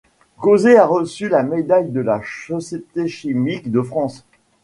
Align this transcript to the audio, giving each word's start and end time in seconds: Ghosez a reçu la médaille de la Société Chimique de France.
Ghosez 0.39 0.77
a 0.77 0.85
reçu 0.87 1.29
la 1.29 1.43
médaille 1.43 1.91
de 1.91 1.99
la 1.99 2.21
Société 2.49 3.07
Chimique 3.07 3.69
de 3.71 3.83
France. 3.83 4.25